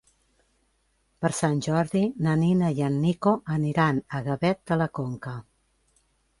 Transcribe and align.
Per 1.25 1.29
Sant 1.39 1.61
Jordi 1.65 2.01
na 2.29 2.33
Nina 2.45 2.71
i 2.81 2.85
en 2.89 2.97
Nico 3.05 3.35
aniran 3.59 4.03
a 4.21 4.25
Gavet 4.31 4.61
de 4.73 4.81
la 4.85 4.91
Conca. 5.03 5.39